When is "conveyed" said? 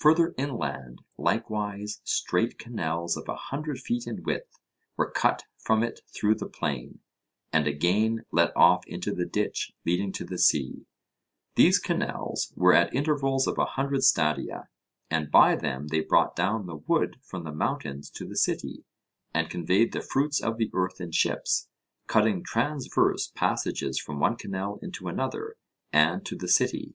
19.50-19.92